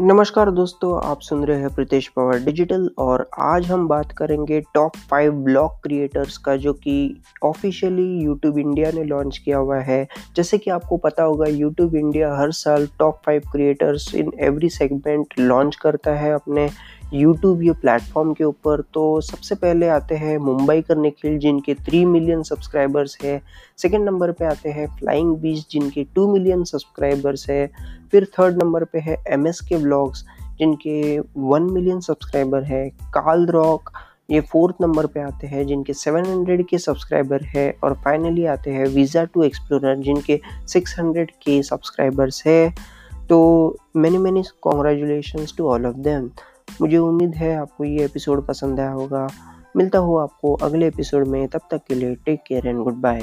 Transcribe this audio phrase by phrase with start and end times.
[0.00, 4.92] नमस्कार दोस्तों, आप सुन रहे हैं प्रीतेश पवार डिजिटल और आज हम बात करेंगे टॉप
[5.10, 10.58] फाइव ब्लॉग क्रिएटर्स का जो कि ऑफिशियली यूट्यूब इंडिया ने लॉन्च किया हुआ है। जैसे
[10.58, 15.76] कि आपको पता होगा यूट्यूब इंडिया हर साल top five creators in every segment launch
[15.76, 16.68] करता है अपने
[17.14, 22.04] यूट्यूब ये प्लेटफॉर्म के ऊपर तो सबसे पहले आते हैं मुंबई कर निखिल जिनके थ्री
[22.04, 23.40] मिलियन सब्सक्राइबर्स है।
[23.76, 27.70] सेकेंड नंबर पे आते हैं फ्लाइंग बीच जिनके टू मिलियन सब्सक्राइबर्स है।
[28.10, 30.24] फिर थर्ड नंबर पे है एम एस के ब्लॉग्स
[30.58, 33.90] जिनके वन मिलियन सब्सक्राइबर है। काल रॉक
[34.30, 38.86] ये फोर्थ नंबर पे आते हैं, जिनके 700 के सब्सक्राइबर है। और फाइनली आते हैं
[38.86, 42.74] वीज़ा टू एक्सप्लोरर जिनके 600 के सब्सक्राइबर्स है।
[43.28, 43.40] तो
[43.96, 46.28] many many congratulation to all of them
[46.80, 49.28] मुझे उम्मीद है आपको ये एपिसोड पसंद आया होगा।
[49.76, 53.22] मिलता हो आपको अगले एपिसोड में, तब तक के लिए take care and good bye